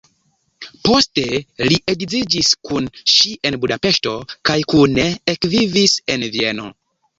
Poste 0.87 1.25
li 1.71 1.77
edziĝis 1.93 2.49
kun 2.71 2.89
ŝi 3.17 3.35
en 3.51 3.59
Budapeŝto 3.67 4.17
kaj 4.51 4.59
kune 4.75 5.07
ekvivis 5.37 5.97
en 6.17 6.29
Vieno. 6.37 6.69